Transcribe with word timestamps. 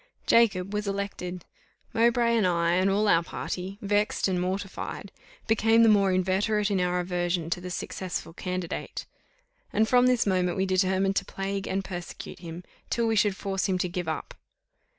Jacob 0.25 0.73
was 0.73 0.87
elected. 0.87 1.45
Mowbray 1.93 2.35
and 2.35 2.47
I, 2.47 2.71
and 2.71 2.89
all 2.89 3.07
our 3.07 3.21
party, 3.21 3.77
vexed 3.83 4.27
and 4.27 4.41
mortified, 4.41 5.11
became 5.45 5.83
the 5.83 5.89
more 5.89 6.11
inveterate 6.11 6.71
in 6.71 6.81
our 6.81 6.99
aversion 6.99 7.51
to 7.51 7.61
the 7.61 7.69
successful 7.69 8.33
candidate; 8.33 9.05
and 9.71 9.87
from 9.87 10.07
this 10.07 10.25
moment 10.25 10.57
we 10.57 10.65
determined 10.65 11.17
to 11.17 11.25
plague 11.25 11.67
and 11.67 11.85
persecute 11.85 12.39
him, 12.39 12.63
till 12.89 13.05
we 13.05 13.15
should 13.15 13.35
force 13.37 13.69
him 13.69 13.77
to 13.77 13.87
give 13.87 14.07
up. 14.07 14.33